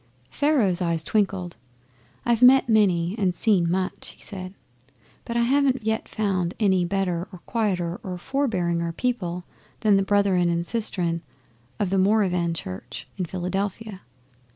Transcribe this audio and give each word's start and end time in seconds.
Pharaoh's 0.31 0.81
eyes 0.81 1.03
twinkled. 1.03 1.57
'I've 2.25 2.41
met 2.41 2.67
many 2.67 3.13
and 3.19 3.35
seen 3.35 3.69
much,' 3.69 4.13
he 4.17 4.23
said; 4.23 4.55
'but 5.25 5.37
I 5.37 5.41
haven't 5.43 5.83
yet 5.83 6.09
found 6.09 6.55
any 6.59 6.83
better 6.85 7.27
or 7.31 7.41
quieter 7.45 7.99
or 8.01 8.17
forbearinger 8.17 8.93
people 8.97 9.43
than 9.81 9.97
the 9.97 10.01
Brethren 10.03 10.49
and 10.49 10.65
Sistern 10.65 11.21
of 11.79 11.91
the 11.91 11.99
Moravian 11.99 12.55
Church 12.55 13.07
in 13.17 13.25
Philadelphia. 13.25 14.01